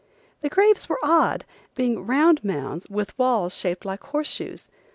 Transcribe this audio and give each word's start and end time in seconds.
The 0.39 0.49
graves 0.49 0.89
were 0.89 0.97
odd, 1.03 1.45
being 1.75 2.07
round 2.07 2.43
mounds 2.43 2.89
with 2.89 3.15
walls 3.19 3.55
shaped 3.55 3.85
like 3.85 4.03
horse 4.05 4.31
shoes. 4.31 4.67